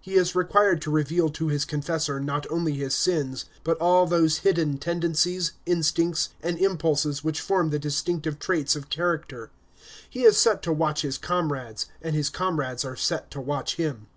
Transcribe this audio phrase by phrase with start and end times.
[0.00, 4.38] He is required to reveal to his confessor, not only his sins, but all those
[4.38, 9.50] hidden tendencies, instincts, and impulses which form the distinctive traits of character.
[10.10, 14.08] He is set to watch his comrades, and his comrades are set to watch him.